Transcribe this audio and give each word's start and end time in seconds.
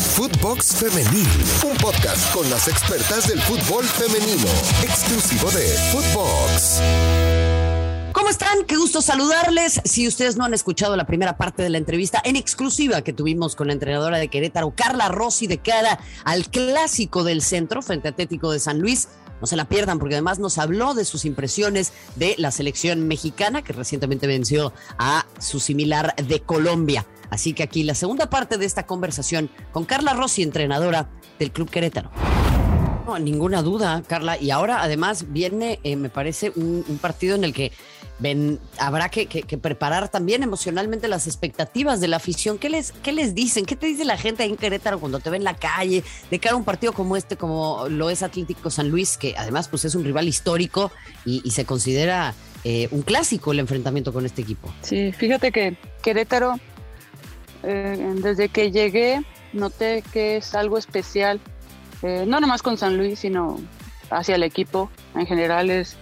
Footbox 0.00 0.76
Femenil, 0.76 1.28
un 1.70 1.76
podcast 1.76 2.32
con 2.34 2.48
las 2.50 2.68
expertas 2.68 3.28
del 3.28 3.40
fútbol 3.40 3.84
femenino, 3.84 4.48
exclusivo 4.82 5.50
de 5.50 5.66
Footbox. 5.92 6.80
¿Cómo 8.12 8.28
están? 8.28 8.64
Qué 8.66 8.76
gusto 8.76 9.02
saludarles. 9.02 9.80
Si 9.84 10.06
ustedes 10.06 10.36
no 10.36 10.44
han 10.44 10.54
escuchado 10.54 10.96
la 10.96 11.06
primera 11.06 11.36
parte 11.36 11.62
de 11.62 11.70
la 11.70 11.78
entrevista 11.78 12.20
en 12.24 12.36
exclusiva 12.36 13.02
que 13.02 13.12
tuvimos 13.12 13.56
con 13.56 13.68
la 13.68 13.72
entrenadora 13.72 14.18
de 14.18 14.28
Querétaro, 14.28 14.72
Carla 14.74 15.08
Rossi, 15.08 15.46
de 15.46 15.58
cara 15.58 15.98
al 16.24 16.48
clásico 16.48 17.24
del 17.24 17.42
centro 17.42 17.82
frente 17.82 18.08
a 18.08 18.10
Atlético 18.12 18.52
de 18.52 18.60
San 18.60 18.80
Luis, 18.80 19.08
no 19.40 19.46
se 19.46 19.56
la 19.56 19.64
pierdan 19.64 19.98
porque 19.98 20.14
además 20.14 20.38
nos 20.38 20.58
habló 20.58 20.94
de 20.94 21.04
sus 21.04 21.24
impresiones 21.24 21.92
de 22.14 22.36
la 22.38 22.52
selección 22.52 23.08
mexicana 23.08 23.62
que 23.62 23.72
recientemente 23.72 24.26
venció 24.26 24.72
a 24.98 25.26
su 25.38 25.58
similar 25.58 26.14
de 26.16 26.40
Colombia. 26.40 27.06
Así 27.32 27.54
que 27.54 27.62
aquí 27.62 27.82
la 27.82 27.94
segunda 27.94 28.28
parte 28.28 28.58
de 28.58 28.66
esta 28.66 28.84
conversación 28.84 29.48
con 29.72 29.86
Carla 29.86 30.12
Rossi, 30.12 30.42
entrenadora 30.42 31.08
del 31.38 31.50
Club 31.50 31.70
Querétaro. 31.70 32.10
No, 33.06 33.18
ninguna 33.18 33.62
duda, 33.62 34.02
Carla. 34.06 34.38
Y 34.38 34.50
ahora 34.50 34.82
además 34.82 35.32
viene, 35.32 35.80
eh, 35.82 35.96
me 35.96 36.10
parece, 36.10 36.52
un, 36.54 36.84
partido 37.00 37.34
en 37.34 37.44
el 37.44 37.54
que 37.54 37.72
habrá 38.78 39.08
que, 39.08 39.26
preparar 39.56 40.10
también 40.10 40.42
emocionalmente 40.42 41.08
las 41.08 41.26
expectativas 41.26 42.02
de 42.02 42.08
la 42.08 42.18
afición. 42.18 42.58
¿Qué 42.58 42.68
les, 42.68 42.92
¿Qué 42.92 43.12
les 43.12 43.34
dicen? 43.34 43.64
¿Qué 43.64 43.76
te 43.76 43.86
dice 43.86 44.04
la 44.04 44.18
gente 44.18 44.42
ahí 44.42 44.50
en 44.50 44.58
Querétaro 44.58 45.00
cuando 45.00 45.18
te 45.18 45.30
ve 45.30 45.38
en 45.38 45.44
la 45.44 45.56
calle? 45.56 46.04
De 46.30 46.38
cara 46.38 46.54
a 46.54 46.58
un 46.58 46.64
partido 46.64 46.92
como 46.92 47.16
este, 47.16 47.38
como 47.38 47.86
lo 47.88 48.10
es 48.10 48.22
Atlético 48.22 48.68
San 48.68 48.90
Luis, 48.90 49.16
que 49.16 49.34
además 49.38 49.68
pues 49.68 49.86
es 49.86 49.94
un 49.94 50.04
rival 50.04 50.28
histórico 50.28 50.92
y, 51.24 51.50
se 51.50 51.64
considera 51.64 52.34
eh, 52.62 52.88
un 52.90 53.00
clásico 53.00 53.52
el 53.52 53.60
enfrentamiento 53.60 54.12
con 54.12 54.26
este 54.26 54.42
equipo. 54.42 54.70
Sí, 54.82 55.12
fíjate 55.12 55.50
que 55.50 55.78
Querétaro, 56.02 56.56
eh, 57.62 58.14
desde 58.22 58.48
que 58.48 58.70
llegué, 58.70 59.22
noté 59.52 60.02
que 60.12 60.36
es 60.36 60.54
algo 60.54 60.78
especial 60.78 61.40
eh, 62.02 62.24
no 62.26 62.40
nomás 62.40 62.62
con 62.62 62.76
San 62.76 62.96
Luis, 62.96 63.20
sino 63.20 63.60
hacia 64.10 64.34
el 64.34 64.42
equipo 64.42 64.90
en 65.14 65.26
general. 65.26 65.70
Es, 65.70 65.96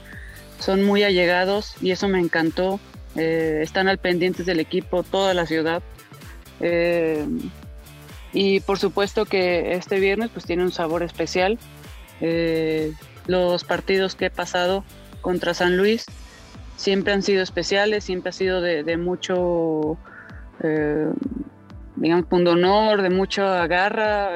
son 0.58 0.83
muy 0.83 1.05
allegados 1.05 1.75
y 1.81 1.91
eso 1.91 2.08
me 2.08 2.19
encantó. 2.19 2.81
Eh, 3.16 3.61
están 3.62 3.88
al 3.88 3.98
pendientes 3.98 4.47
del 4.47 4.61
equipo, 4.61 5.03
toda 5.03 5.34
la 5.34 5.47
ciudad. 5.47 5.83
Y 8.33 8.61
por 8.61 8.78
supuesto 8.78 9.25
que 9.25 9.72
este 9.72 9.98
viernes 9.98 10.31
pues 10.33 10.44
tiene 10.44 10.62
un 10.62 10.72
sabor 10.72 11.03
especial. 11.03 11.58
los 13.27 13.64
partidos 13.64 14.14
que 14.14 14.27
he 14.27 14.31
pasado 14.31 14.84
contra 15.20 15.55
San 15.55 15.77
Luis 15.77 16.06
siempre 16.77 17.12
han 17.12 17.22
sido 17.22 17.42
especiales, 17.42 18.05
siempre 18.05 18.31
ha 18.31 18.33
sido 18.33 18.61
de 18.61 18.97
mucho, 18.97 19.98
digamos, 22.01 22.27
punto 22.27 22.53
honor, 22.53 23.03
de 23.03 23.11
mucha 23.11 23.67
garra 23.69 24.31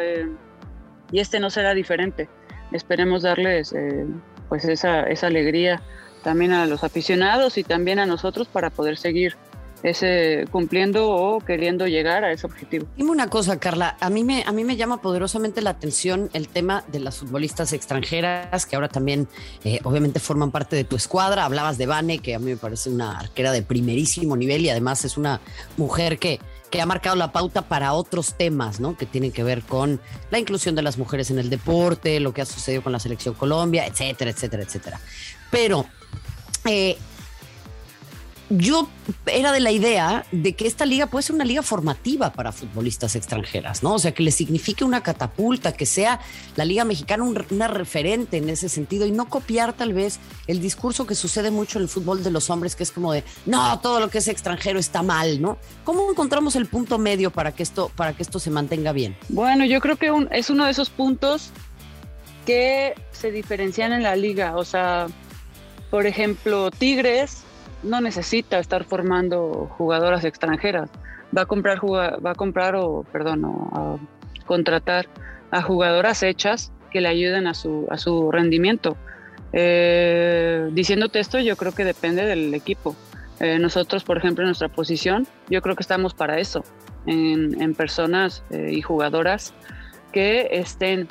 y 1.10 1.18
este 1.18 1.40
no 1.40 1.50
será 1.50 1.74
diferente. 1.74 2.28
Esperemos 2.70 3.22
darles 3.22 3.72
eh, 3.72 4.06
pues 4.48 4.64
esa, 4.64 5.02
esa 5.04 5.26
alegría 5.26 5.82
también 6.22 6.52
a 6.52 6.66
los 6.66 6.84
aficionados 6.84 7.58
y 7.58 7.64
también 7.64 7.98
a 7.98 8.06
nosotros 8.06 8.46
para 8.48 8.70
poder 8.70 8.96
seguir 8.96 9.36
ese 9.82 10.46
cumpliendo 10.50 11.10
o 11.10 11.40
queriendo 11.40 11.86
llegar 11.86 12.24
a 12.24 12.32
ese 12.32 12.46
objetivo. 12.46 12.86
Dime 12.96 13.10
una 13.10 13.28
cosa, 13.28 13.60
Carla, 13.60 13.98
a 14.00 14.08
mí 14.08 14.24
me 14.24 14.42
a 14.46 14.50
mí 14.50 14.64
me 14.64 14.76
llama 14.76 15.02
poderosamente 15.02 15.60
la 15.60 15.70
atención 15.70 16.30
el 16.32 16.48
tema 16.48 16.84
de 16.88 17.00
las 17.00 17.18
futbolistas 17.18 17.74
extranjeras 17.74 18.64
que 18.64 18.76
ahora 18.76 18.88
también 18.88 19.28
eh, 19.62 19.80
obviamente 19.84 20.20
forman 20.20 20.50
parte 20.50 20.74
de 20.74 20.84
tu 20.84 20.96
escuadra. 20.96 21.44
Hablabas 21.44 21.76
de 21.76 21.84
Vane, 21.84 22.18
que 22.18 22.34
a 22.34 22.38
mí 22.38 22.46
me 22.46 22.56
parece 22.56 22.88
una 22.88 23.18
arquera 23.18 23.52
de 23.52 23.60
primerísimo 23.60 24.36
nivel 24.36 24.62
y 24.62 24.70
además 24.70 25.04
es 25.04 25.18
una 25.18 25.42
mujer 25.76 26.18
que 26.18 26.40
que 26.74 26.80
ha 26.80 26.86
marcado 26.86 27.14
la 27.14 27.30
pauta 27.30 27.62
para 27.62 27.92
otros 27.92 28.34
temas, 28.36 28.80
¿no? 28.80 28.96
Que 28.96 29.06
tienen 29.06 29.30
que 29.30 29.44
ver 29.44 29.62
con 29.62 30.00
la 30.32 30.40
inclusión 30.40 30.74
de 30.74 30.82
las 30.82 30.98
mujeres 30.98 31.30
en 31.30 31.38
el 31.38 31.48
deporte, 31.48 32.18
lo 32.18 32.34
que 32.34 32.42
ha 32.42 32.44
sucedido 32.44 32.82
con 32.82 32.90
la 32.90 32.98
selección 32.98 33.36
Colombia, 33.36 33.86
etcétera, 33.86 34.32
etcétera, 34.32 34.64
etcétera. 34.64 35.00
Pero 35.52 35.86
eh, 36.64 36.98
yo 38.50 38.88
era 39.26 39.52
de 39.52 39.60
la 39.60 39.70
idea 39.70 40.26
de 40.30 40.54
que 40.54 40.66
esta 40.66 40.84
liga 40.84 41.06
puede 41.06 41.22
ser 41.22 41.34
una 41.34 41.44
liga 41.44 41.62
formativa 41.62 42.32
para 42.32 42.52
futbolistas 42.52 43.16
extranjeras, 43.16 43.82
¿no? 43.82 43.94
O 43.94 43.98
sea, 43.98 44.12
que 44.12 44.22
le 44.22 44.30
signifique 44.30 44.84
una 44.84 45.02
catapulta, 45.02 45.72
que 45.72 45.86
sea 45.86 46.20
la 46.56 46.64
liga 46.64 46.84
mexicana 46.84 47.24
una 47.24 47.68
referente 47.68 48.36
en 48.36 48.48
ese 48.48 48.68
sentido 48.68 49.06
y 49.06 49.12
no 49.12 49.28
copiar 49.28 49.72
tal 49.72 49.94
vez 49.94 50.18
el 50.46 50.60
discurso 50.60 51.06
que 51.06 51.14
sucede 51.14 51.50
mucho 51.50 51.78
en 51.78 51.84
el 51.84 51.88
fútbol 51.88 52.22
de 52.22 52.30
los 52.30 52.50
hombres, 52.50 52.76
que 52.76 52.82
es 52.82 52.90
como 52.90 53.12
de, 53.12 53.24
no, 53.46 53.78
todo 53.80 54.00
lo 54.00 54.10
que 54.10 54.18
es 54.18 54.28
extranjero 54.28 54.78
está 54.78 55.02
mal, 55.02 55.40
¿no? 55.40 55.58
¿Cómo 55.84 56.10
encontramos 56.10 56.54
el 56.56 56.66
punto 56.66 56.98
medio 56.98 57.30
para 57.30 57.52
que 57.52 57.62
esto, 57.62 57.90
para 57.96 58.14
que 58.14 58.22
esto 58.22 58.38
se 58.38 58.50
mantenga 58.50 58.92
bien? 58.92 59.16
Bueno, 59.28 59.64
yo 59.64 59.80
creo 59.80 59.96
que 59.96 60.12
es 60.32 60.50
uno 60.50 60.66
de 60.66 60.70
esos 60.70 60.90
puntos 60.90 61.50
que 62.44 62.94
se 63.12 63.30
diferencian 63.30 63.92
en 63.92 64.02
la 64.02 64.16
liga, 64.16 64.56
o 64.56 64.64
sea, 64.64 65.06
por 65.90 66.06
ejemplo, 66.06 66.70
Tigres 66.70 67.43
no 67.84 68.00
necesita 68.00 68.58
estar 68.58 68.84
formando 68.84 69.70
jugadoras 69.76 70.24
extranjeras. 70.24 70.90
Va 71.36 71.42
a 71.42 71.46
comprar, 71.46 71.78
va 71.84 72.30
a 72.30 72.34
comprar 72.34 72.76
o, 72.76 73.04
perdón, 73.12 73.44
a 73.44 73.96
contratar 74.46 75.06
a 75.50 75.62
jugadoras 75.62 76.22
hechas 76.22 76.72
que 76.90 77.00
le 77.00 77.08
ayuden 77.08 77.46
a 77.46 77.54
su, 77.54 77.86
a 77.90 77.98
su 77.98 78.30
rendimiento. 78.30 78.96
Eh, 79.52 80.68
diciéndote 80.72 81.20
esto, 81.20 81.38
yo 81.38 81.56
creo 81.56 81.72
que 81.72 81.84
depende 81.84 82.24
del 82.24 82.52
equipo. 82.54 82.96
Eh, 83.40 83.58
nosotros, 83.58 84.04
por 84.04 84.18
ejemplo, 84.18 84.42
en 84.42 84.48
nuestra 84.48 84.68
posición, 84.68 85.26
yo 85.48 85.62
creo 85.62 85.76
que 85.76 85.82
estamos 85.82 86.14
para 86.14 86.38
eso, 86.38 86.64
en, 87.06 87.74
personas 87.74 88.42
eh, 88.50 88.70
y 88.72 88.80
jugadoras 88.80 89.52
que 90.12 90.48
estén, 90.52 91.08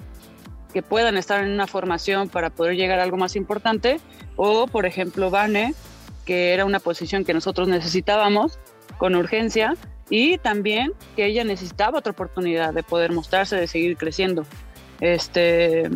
que 0.74 0.82
puedan 0.82 1.18
estar 1.18 1.44
en 1.44 1.52
una 1.52 1.68
formación 1.68 2.30
para 2.30 2.50
poder 2.50 2.76
llegar 2.76 3.00
a 3.00 3.04
algo 3.04 3.18
más 3.18 3.36
importante, 3.36 4.00
o, 4.36 4.68
por 4.68 4.86
ejemplo, 4.86 5.30
Vane, 5.30 5.74
que 6.26 6.54
era 6.54 6.66
una 6.66 6.80
posición 6.80 7.26
que 7.26 7.34
nosotros 7.34 7.68
necesitábamos 7.68 8.60
con 8.98 9.16
urgencia 9.16 9.76
y 10.10 10.38
también 10.38 10.94
que 11.16 11.26
ella 11.26 11.44
necesitaba 11.44 12.00
otra 12.00 12.12
oportunidad 12.12 12.74
de 12.74 12.84
poder 12.84 13.12
mostrarse, 13.12 13.56
de 13.56 13.68
seguir 13.68 13.98
creciendo. 13.98 14.46
Este, 15.00 15.90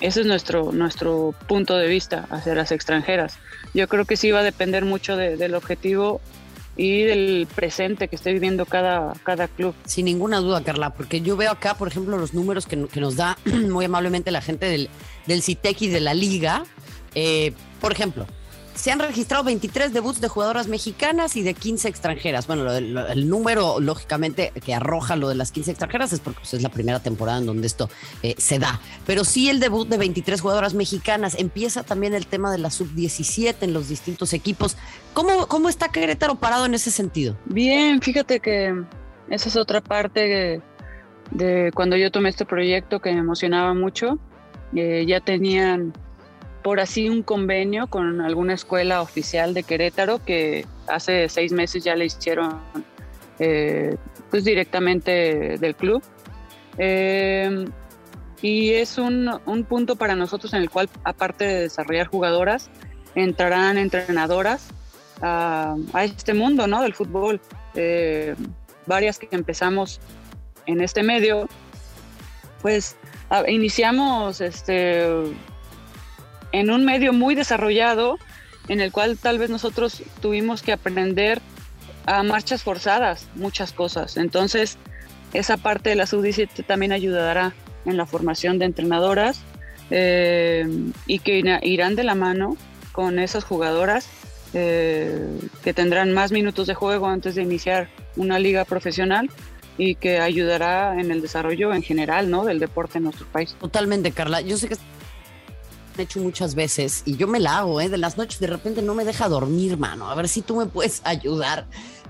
ese 0.00 0.20
es 0.20 0.26
nuestro, 0.26 0.72
nuestro 0.72 1.34
punto 1.48 1.76
de 1.76 1.88
vista 1.88 2.26
hacia 2.30 2.54
las 2.54 2.72
extranjeras. 2.72 3.38
Yo 3.74 3.88
creo 3.88 4.04
que 4.04 4.16
sí 4.16 4.30
va 4.30 4.40
a 4.40 4.42
depender 4.42 4.84
mucho 4.84 5.16
del 5.16 5.54
objetivo 5.54 6.20
y 6.76 7.02
del 7.02 7.46
presente 7.54 8.08
que 8.08 8.16
esté 8.16 8.32
viviendo 8.32 8.66
cada, 8.66 9.12
cada 9.22 9.48
club. 9.48 9.74
Sin 9.84 10.06
ninguna 10.06 10.38
duda, 10.38 10.62
Carla, 10.62 10.90
porque 10.90 11.20
yo 11.20 11.36
veo 11.36 11.50
acá, 11.50 11.74
por 11.74 11.88
ejemplo, 11.88 12.16
los 12.16 12.34
números 12.34 12.66
que, 12.66 12.76
nos 12.76 13.16
da 13.16 13.38
muy 13.44 13.84
amablemente 13.84 14.30
la 14.30 14.40
gente 14.40 14.66
del, 14.66 14.88
del 15.26 15.42
CITEC 15.42 15.82
y 15.82 15.88
de 15.88 16.00
la 16.00 16.14
liga. 16.14 16.64
Eh, 17.14 17.52
por 17.80 17.92
ejemplo, 17.92 18.26
se 18.74 18.90
han 18.90 18.98
registrado 18.98 19.44
23 19.44 19.92
debuts 19.92 20.20
de 20.20 20.28
jugadoras 20.28 20.66
mexicanas 20.66 21.36
y 21.36 21.42
de 21.42 21.54
15 21.54 21.88
extranjeras. 21.88 22.46
Bueno, 22.46 22.70
el 22.72 23.28
número, 23.28 23.80
lógicamente, 23.80 24.52
que 24.64 24.74
arroja 24.74 25.16
lo 25.16 25.28
de 25.28 25.36
las 25.36 25.52
15 25.52 25.70
extranjeras 25.70 26.12
es 26.12 26.20
porque 26.20 26.40
pues, 26.40 26.54
es 26.54 26.62
la 26.62 26.68
primera 26.68 27.00
temporada 27.00 27.38
en 27.38 27.46
donde 27.46 27.66
esto 27.66 27.88
eh, 28.22 28.34
se 28.38 28.58
da. 28.58 28.80
Pero 29.06 29.24
sí 29.24 29.48
el 29.48 29.60
debut 29.60 29.88
de 29.88 29.96
23 29.98 30.40
jugadoras 30.40 30.74
mexicanas. 30.74 31.36
Empieza 31.38 31.84
también 31.84 32.14
el 32.14 32.26
tema 32.26 32.50
de 32.50 32.58
la 32.58 32.70
sub-17 32.70 33.56
en 33.60 33.72
los 33.72 33.88
distintos 33.88 34.32
equipos. 34.32 34.76
¿Cómo, 35.12 35.46
¿Cómo 35.46 35.68
está 35.68 35.88
Querétaro 35.88 36.34
parado 36.34 36.66
en 36.66 36.74
ese 36.74 36.90
sentido? 36.90 37.36
Bien, 37.46 38.00
fíjate 38.02 38.40
que 38.40 38.74
esa 39.30 39.48
es 39.48 39.56
otra 39.56 39.80
parte 39.80 40.60
de, 41.30 41.70
cuando 41.74 41.96
yo 41.96 42.10
tomé 42.10 42.28
este 42.28 42.44
proyecto 42.44 43.00
que 43.00 43.12
me 43.12 43.20
emocionaba 43.20 43.72
mucho. 43.72 44.18
Eh, 44.74 45.04
ya 45.06 45.20
tenían 45.20 45.92
por 46.64 46.80
así 46.80 47.10
un 47.10 47.22
convenio 47.22 47.88
con 47.88 48.22
alguna 48.22 48.54
escuela 48.54 49.02
oficial 49.02 49.52
de 49.52 49.64
Querétaro 49.64 50.24
que 50.24 50.64
hace 50.86 51.28
seis 51.28 51.52
meses 51.52 51.84
ya 51.84 51.94
le 51.94 52.06
hicieron 52.06 52.58
eh, 53.38 53.96
pues 54.30 54.44
directamente 54.44 55.58
del 55.58 55.76
club. 55.76 56.02
Eh, 56.78 57.66
y 58.40 58.72
es 58.72 58.96
un, 58.96 59.28
punto 59.68 59.96
para 59.96 60.16
nosotros 60.16 60.54
en 60.54 60.62
el 60.62 60.70
cual, 60.70 60.88
aparte 61.04 61.44
de 61.44 61.60
desarrollar 61.60 62.06
jugadoras, 62.06 62.70
entrarán 63.14 63.76
entrenadoras 63.76 64.68
a, 65.20 65.76
este 66.02 66.32
mundo 66.32 66.66
¿no? 66.66 66.80
del 66.80 66.94
fútbol. 66.94 67.42
Eh, 67.74 68.34
varias 68.86 69.18
que 69.18 69.28
empezamos 69.32 70.00
en 70.64 70.80
este 70.80 71.02
medio, 71.02 71.46
pues 72.62 72.96
iniciamos 73.48 74.40
este, 74.40 75.06
en 76.54 76.70
un 76.70 76.84
medio 76.84 77.12
muy 77.12 77.34
desarrollado 77.34 78.18
en 78.68 78.80
el 78.80 78.92
cual 78.92 79.18
tal 79.18 79.38
vez 79.38 79.50
nosotros 79.50 80.02
tuvimos 80.22 80.62
que 80.62 80.72
aprender 80.72 81.42
a 82.06 82.22
marchas 82.22 82.62
forzadas 82.62 83.26
muchas 83.34 83.72
cosas. 83.72 84.16
Entonces, 84.16 84.78
esa 85.32 85.56
parte 85.56 85.90
de 85.90 85.96
la 85.96 86.06
sub-17 86.06 86.64
también 86.64 86.92
ayudará 86.92 87.54
en 87.84 87.96
la 87.96 88.06
formación 88.06 88.58
de 88.58 88.66
entrenadoras 88.66 89.42
eh, 89.90 90.66
y 91.06 91.18
que 91.18 91.42
irán 91.62 91.96
de 91.96 92.04
la 92.04 92.14
mano 92.14 92.56
con 92.92 93.18
esas 93.18 93.42
jugadoras 93.42 94.08
eh, 94.54 95.26
que 95.64 95.74
tendrán 95.74 96.12
más 96.12 96.30
minutos 96.30 96.68
de 96.68 96.74
juego 96.74 97.08
antes 97.08 97.34
de 97.34 97.42
iniciar 97.42 97.88
una 98.16 98.38
liga 98.38 98.64
profesional 98.64 99.28
y 99.76 99.96
que 99.96 100.20
ayudará 100.20 101.00
en 101.00 101.10
el 101.10 101.20
desarrollo 101.20 101.74
en 101.74 101.82
general, 101.82 102.30
¿no? 102.30 102.44
Del 102.44 102.60
deporte 102.60 102.98
en 102.98 103.04
nuestro 103.04 103.26
país. 103.26 103.56
Totalmente, 103.60 104.12
Carla. 104.12 104.40
Yo 104.40 104.56
sé 104.56 104.68
que 104.68 104.76
hecho 106.02 106.20
muchas 106.20 106.54
veces 106.54 107.02
y 107.06 107.16
yo 107.16 107.28
me 107.28 107.40
la 107.40 107.58
hago, 107.58 107.80
¿eh? 107.80 107.88
De 107.88 107.98
las 107.98 108.18
noches 108.18 108.40
de 108.40 108.46
repente 108.46 108.82
no 108.82 108.94
me 108.94 109.04
deja 109.04 109.28
dormir, 109.28 109.78
mano. 109.78 110.10
A 110.10 110.14
ver 110.14 110.28
si 110.28 110.42
tú 110.42 110.56
me 110.56 110.66
puedes 110.66 111.00
ayudar. 111.04 111.66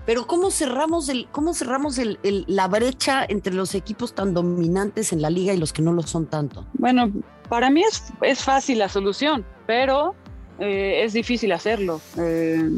Pero 0.06 0.26
¿cómo 0.26 0.50
cerramos, 0.50 1.08
el, 1.08 1.28
cómo 1.30 1.54
cerramos 1.54 1.98
el, 1.98 2.18
la 2.46 2.68
brecha 2.68 3.24
entre 3.26 3.54
los 3.54 3.74
equipos 3.74 4.14
tan 4.14 4.34
dominantes 4.34 5.12
en 5.12 5.22
la 5.22 5.30
liga 5.30 5.54
y 5.54 5.56
los 5.56 5.72
que 5.72 5.80
no 5.80 5.92
lo 5.92 6.02
son 6.02 6.26
tanto? 6.26 6.66
Bueno, 6.74 7.10
para 7.48 7.70
mí 7.70 7.82
es, 7.82 8.02
es 8.20 8.42
fácil 8.42 8.80
la 8.80 8.90
solución, 8.90 9.46
pero 9.66 10.14
eh, 10.58 11.02
es 11.04 11.14
difícil 11.14 11.52
hacerlo. 11.52 12.00
Eh, 12.18 12.70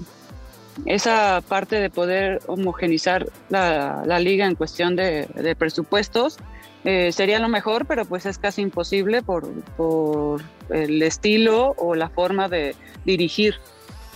esa 0.85 1.43
parte 1.49 1.77
de 1.77 1.91
poder 1.91 2.41
homogenizar 2.47 3.27
la, 3.49 4.03
la 4.05 4.19
liga 4.19 4.47
en 4.47 4.55
cuestión 4.55 4.95
de, 4.97 5.27
de 5.35 5.57
presupuestos 5.57 6.39
eh, 6.85 7.11
sería 7.13 7.39
lo 7.39 7.49
mejor, 7.49 7.87
pero 7.87 8.05
pues 8.05 8.27
es 8.27 8.39
casi 8.39 8.63
imposible 8.63 9.23
por, 9.23 9.49
por 9.77 10.43
el 10.71 11.03
estilo 11.03 11.75
o 11.79 11.95
la 11.95 12.09
forma 12.09 12.49
de 12.49 12.77
dirigir 13.05 13.57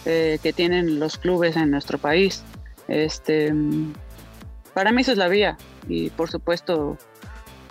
que 0.03 0.55
tienen 0.57 0.99
los 0.99 1.19
clubes 1.19 1.57
en 1.57 1.71
nuestro 1.71 1.99
país. 1.99 2.43
Este, 2.89 3.53
para 4.73 4.93
mí 4.93 5.03
eso 5.03 5.13
es 5.13 5.19
la 5.19 5.29
vía 5.29 5.59
y 5.89 6.11
por 6.11 6.31
supuesto 6.31 6.97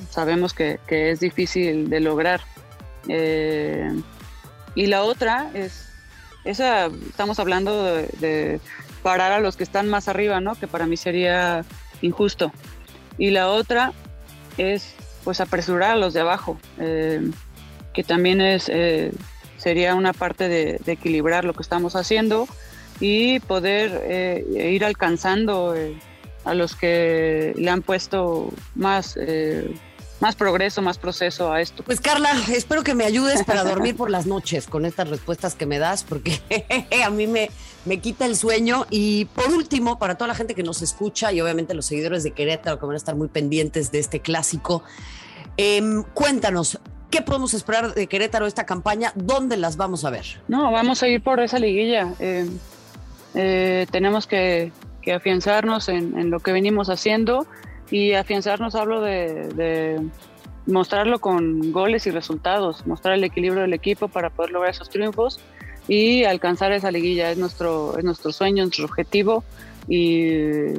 sabemos 0.09 0.53
que, 0.53 0.79
es 0.87 1.19
difícil 1.19 1.89
de 1.89 1.99
lograr. 1.99 2.41
Eh, 3.07 3.89
y 4.75 4.87
la 4.87 5.03
otra 5.03 5.51
es, 5.53 5.88
esa, 6.43 6.87
estamos 6.87 7.39
hablando 7.39 7.83
de, 7.83 8.59
parar 9.03 9.31
a 9.31 9.39
los 9.39 9.55
que 9.55 9.63
están 9.63 9.87
más 9.87 10.09
arriba, 10.09 10.41
¿no? 10.41 10.55
Que 10.55 10.67
para 10.67 10.85
mí 10.85 10.97
sería 10.97 11.63
injusto. 12.01 12.51
Y 13.17 13.31
la 13.31 13.47
otra 13.47 13.93
es, 14.57 14.93
pues, 15.23 15.39
apresurar 15.39 15.91
a 15.91 15.95
los 15.95 16.13
de 16.13 16.19
abajo, 16.19 16.59
eh, 16.79 17.31
que 17.93 18.03
también 18.03 18.41
es, 18.41 18.67
eh, 18.67 19.13
sería 19.57 19.95
una 19.95 20.11
parte 20.11 20.49
de, 20.49 20.79
de, 20.83 20.91
equilibrar 20.91 21.45
lo 21.45 21.53
que 21.53 21.61
estamos 21.61 21.95
haciendo 21.95 22.47
y 22.99 23.39
poder 23.39 24.01
eh, 24.03 24.71
ir 24.73 24.83
alcanzando 24.83 25.75
eh, 25.75 25.97
a 26.43 26.53
los 26.53 26.75
que 26.75 27.53
le 27.55 27.69
han 27.69 27.81
puesto 27.81 28.51
más, 28.75 29.17
eh, 29.19 29.73
más 30.19 30.35
progreso, 30.35 30.81
más 30.81 30.97
proceso 30.97 31.51
a 31.51 31.61
esto. 31.61 31.83
Pues 31.83 32.01
Carla, 32.01 32.31
espero 32.51 32.83
que 32.83 32.93
me 32.95 33.05
ayudes 33.05 33.43
para 33.43 33.63
dormir 33.63 33.95
por 33.95 34.09
las 34.09 34.25
noches 34.25 34.67
con 34.67 34.85
estas 34.85 35.09
respuestas 35.09 35.55
que 35.55 35.65
me 35.65 35.79
das, 35.79 36.03
porque 36.03 36.41
a 37.05 37.09
mí 37.09 37.27
me, 37.27 37.49
me 37.85 37.99
quita 37.99 38.25
el 38.25 38.35
sueño. 38.35 38.85
Y 38.89 39.25
por 39.25 39.49
último, 39.49 39.99
para 39.99 40.15
toda 40.15 40.27
la 40.27 40.35
gente 40.35 40.55
que 40.55 40.63
nos 40.63 40.81
escucha 40.81 41.31
y 41.31 41.41
obviamente 41.41 41.73
los 41.73 41.85
seguidores 41.85 42.23
de 42.23 42.31
Querétaro 42.31 42.79
que 42.79 42.85
van 42.85 42.95
a 42.95 42.97
estar 42.97 43.15
muy 43.15 43.27
pendientes 43.27 43.91
de 43.91 43.99
este 43.99 44.19
clásico, 44.19 44.83
em, 45.57 46.03
cuéntanos, 46.13 46.79
¿Qué 47.09 47.23
podemos 47.23 47.55
esperar 47.55 47.95
de 47.95 48.05
Querétaro 48.05 48.45
esta 48.45 48.67
campaña? 48.67 49.11
¿Dónde 49.15 49.57
las 49.57 49.77
vamos 49.77 50.05
a 50.05 50.11
ver? 50.11 50.25
No, 50.47 50.71
vamos 50.71 51.01
a 51.01 51.07
ir 51.07 51.23
por 51.23 51.39
esa 51.39 51.57
liguilla. 51.57 52.13
Eh, 53.33 53.87
tenemos 53.91 54.27
que, 54.27 54.71
afianzarnos 55.11 55.89
en, 55.89 56.29
lo 56.29 56.39
que 56.39 56.51
venimos 56.51 56.89
haciendo 56.89 57.47
y 57.91 58.13
afianzarnos 58.13 58.75
hablo 58.75 59.01
de, 59.01 59.99
mostrarlo 60.65 61.19
con 61.19 61.71
goles 61.71 62.05
y 62.05 62.11
resultados, 62.11 62.85
mostrar 62.85 63.15
el 63.15 63.23
equilibrio 63.23 63.61
del 63.63 63.73
equipo 63.73 64.07
para 64.07 64.29
poder 64.29 64.51
lograr 64.51 64.71
esos 64.71 64.89
triunfos 64.89 65.39
y 65.87 66.23
alcanzar 66.23 66.71
esa 66.71 66.91
liguilla. 66.91 67.31
Es 67.31 67.37
nuestro, 67.37 67.97
es 67.97 68.03
nuestro 68.03 68.31
sueño, 68.31 68.63
nuestro 68.63 68.85
objetivo 68.85 69.43
y 69.87 70.73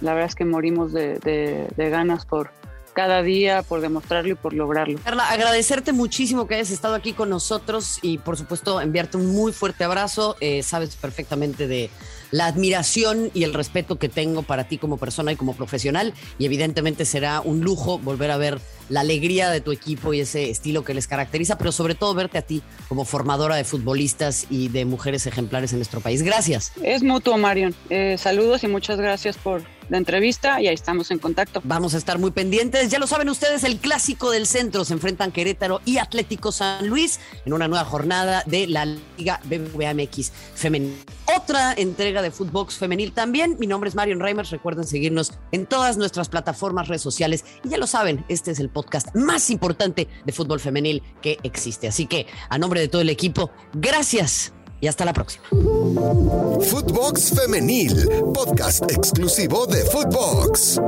la 0.00 0.14
verdad 0.14 0.26
es 0.26 0.34
que 0.34 0.44
morimos 0.44 0.92
de 0.92 1.68
ganas 1.76 2.24
por, 2.24 2.50
cada 2.98 3.22
día 3.22 3.62
por 3.62 3.80
demostrarlo 3.80 4.32
y 4.32 4.34
por 4.34 4.52
lograrlo. 4.52 4.98
Carla, 5.04 5.30
agradecerte 5.30 5.92
muchísimo 5.92 6.48
que 6.48 6.56
hayas 6.56 6.72
estado 6.72 6.96
aquí 6.96 7.12
con 7.12 7.30
nosotros 7.30 8.00
y 8.02 8.18
por 8.18 8.36
supuesto 8.36 8.80
enviarte 8.80 9.16
un 9.16 9.26
muy 9.26 9.52
fuerte 9.52 9.84
abrazo. 9.84 10.34
Eh, 10.40 10.64
sabes 10.64 10.96
perfectamente 10.96 11.68
de 11.68 11.90
la 12.32 12.46
admiración 12.46 13.30
y 13.34 13.44
el 13.44 13.54
respeto 13.54 14.00
que 14.00 14.08
tengo 14.08 14.42
para 14.42 14.64
ti 14.64 14.78
como 14.78 14.96
persona 14.96 15.30
y 15.30 15.36
como 15.36 15.54
profesional 15.54 16.12
y 16.40 16.46
evidentemente 16.46 17.04
será 17.04 17.40
un 17.40 17.60
lujo 17.60 18.00
volver 18.00 18.32
a 18.32 18.36
ver 18.36 18.58
la 18.88 19.02
alegría 19.02 19.48
de 19.50 19.60
tu 19.60 19.70
equipo 19.70 20.12
y 20.12 20.18
ese 20.18 20.50
estilo 20.50 20.82
que 20.82 20.92
les 20.92 21.06
caracteriza, 21.06 21.56
pero 21.56 21.70
sobre 21.70 21.94
todo 21.94 22.14
verte 22.14 22.38
a 22.38 22.42
ti 22.42 22.64
como 22.88 23.04
formadora 23.04 23.54
de 23.54 23.62
futbolistas 23.62 24.48
y 24.50 24.70
de 24.70 24.84
mujeres 24.84 25.24
ejemplares 25.24 25.72
en 25.72 25.78
nuestro 25.78 26.00
país. 26.00 26.22
Gracias. 26.22 26.72
Es 26.82 27.04
mutuo, 27.04 27.38
Marion. 27.38 27.76
Eh, 27.90 28.16
saludos 28.18 28.64
y 28.64 28.66
muchas 28.66 28.98
gracias 28.98 29.36
por 29.36 29.62
la 29.88 29.98
entrevista 29.98 30.60
y 30.60 30.68
ahí 30.68 30.74
estamos 30.74 31.10
en 31.10 31.18
contacto. 31.18 31.60
Vamos 31.64 31.94
a 31.94 31.98
estar 31.98 32.18
muy 32.18 32.30
pendientes. 32.30 32.90
Ya 32.90 32.98
lo 32.98 33.06
saben 33.06 33.28
ustedes, 33.28 33.64
el 33.64 33.78
clásico 33.78 34.30
del 34.30 34.46
centro 34.46 34.84
se 34.84 34.94
enfrentan 34.94 35.32
Querétaro 35.32 35.80
y 35.84 35.98
Atlético 35.98 36.52
San 36.52 36.88
Luis 36.88 37.20
en 37.44 37.52
una 37.52 37.68
nueva 37.68 37.84
jornada 37.84 38.42
de 38.46 38.66
la 38.66 38.84
Liga 38.84 39.40
BBVA 39.44 39.94
MX 39.94 40.32
femenil. 40.54 40.96
Otra 41.36 41.72
entrega 41.74 42.22
de 42.22 42.30
Footbox 42.30 42.76
femenil 42.76 43.12
también. 43.12 43.56
Mi 43.58 43.66
nombre 43.66 43.88
es 43.88 43.94
Marion 43.94 44.20
Reimers. 44.20 44.50
Recuerden 44.50 44.84
seguirnos 44.84 45.32
en 45.52 45.66
todas 45.66 45.96
nuestras 45.96 46.28
plataformas, 46.28 46.88
redes 46.88 47.02
sociales. 47.02 47.44
Y 47.64 47.68
ya 47.68 47.78
lo 47.78 47.86
saben, 47.86 48.24
este 48.28 48.50
es 48.50 48.60
el 48.60 48.68
podcast 48.68 49.14
más 49.14 49.50
importante 49.50 50.08
de 50.24 50.32
fútbol 50.32 50.60
femenil 50.60 51.02
que 51.22 51.38
existe. 51.42 51.88
Así 51.88 52.06
que, 52.06 52.26
a 52.48 52.58
nombre 52.58 52.80
de 52.80 52.88
todo 52.88 53.02
el 53.02 53.10
equipo, 53.10 53.50
gracias 53.72 54.52
y 54.80 54.88
hasta 54.88 55.04
la 55.04 55.12
próxima. 55.12 55.44
Footbox 55.50 57.32
Femenil, 57.34 58.08
podcast 58.34 58.90
exclusivo 58.90 59.66
de 59.66 59.84
Footbox. 59.84 60.80